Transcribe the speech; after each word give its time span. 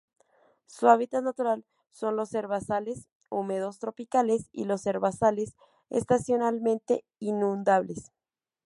Su 0.65 0.87
hábitat 0.89 1.21
natural 1.23 1.63
son 1.91 2.15
los 2.15 2.33
herbazales 2.33 3.07
húmedos 3.29 3.77
tropicales 3.77 4.49
y 4.51 4.65
los 4.65 4.87
herbazales 4.87 5.53
estacionalmente 5.91 7.05
inundables. 7.19 8.11